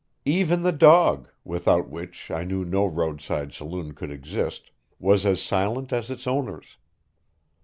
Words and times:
Even 0.25 0.63
the 0.63 0.71
dog, 0.71 1.29
without 1.43 1.87
which 1.87 2.31
I 2.31 2.43
knew 2.43 2.65
no 2.65 2.87
roadside 2.87 3.53
saloon 3.53 3.93
could 3.93 4.09
exist, 4.09 4.71
was 4.97 5.27
as 5.27 5.43
silent 5.43 5.93
as 5.93 6.09
its 6.09 6.25
owners. 6.25 6.77